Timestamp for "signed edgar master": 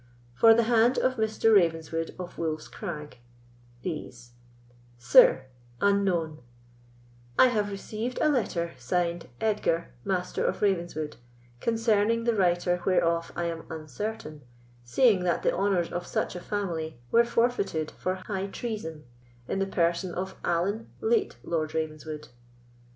8.79-10.43